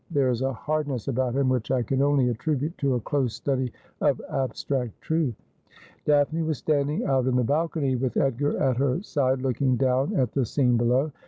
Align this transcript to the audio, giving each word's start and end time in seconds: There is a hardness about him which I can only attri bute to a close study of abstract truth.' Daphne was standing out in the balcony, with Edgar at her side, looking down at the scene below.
There 0.09 0.31
is 0.31 0.41
a 0.41 0.51
hardness 0.51 1.07
about 1.09 1.35
him 1.35 1.47
which 1.47 1.69
I 1.69 1.83
can 1.83 2.01
only 2.01 2.25
attri 2.33 2.57
bute 2.57 2.75
to 2.79 2.95
a 2.95 2.99
close 2.99 3.35
study 3.35 3.71
of 3.99 4.19
abstract 4.31 4.99
truth.' 4.99 5.39
Daphne 6.05 6.41
was 6.41 6.57
standing 6.57 7.03
out 7.05 7.27
in 7.27 7.35
the 7.35 7.43
balcony, 7.43 7.95
with 7.95 8.17
Edgar 8.17 8.57
at 8.57 8.77
her 8.77 9.03
side, 9.03 9.43
looking 9.43 9.75
down 9.75 10.15
at 10.15 10.31
the 10.31 10.43
scene 10.43 10.75
below. 10.75 11.11